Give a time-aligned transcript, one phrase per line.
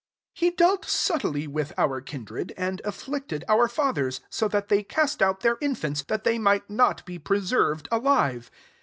[0.33, 5.21] 19 He dealt subtilly with our kindred, and afilicted our fathers; so that they cast
[5.21, 8.49] out their infants, that they might not be preserved alive'.